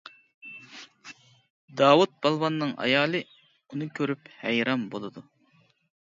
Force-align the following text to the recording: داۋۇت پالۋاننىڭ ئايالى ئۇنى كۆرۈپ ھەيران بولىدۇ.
داۋۇت 1.81 2.15
پالۋاننىڭ 2.23 2.73
ئايالى 2.87 3.23
ئۇنى 3.37 3.91
كۆرۈپ 4.01 4.35
ھەيران 4.43 4.89
بولىدۇ. 4.97 5.27